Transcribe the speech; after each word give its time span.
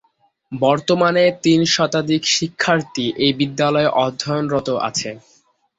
বর্তমানে 0.51 1.23
তিন 1.43 1.59
শতাধিক 1.73 2.21
শিক্ষার্থী 2.35 3.05
এ 3.19 3.29
বিদ্যালয়ে 3.39 3.89
অধ্যয়নরত 3.99 4.67
আছে। 4.87 5.09